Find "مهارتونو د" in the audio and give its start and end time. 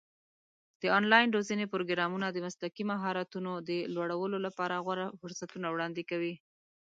2.91-3.71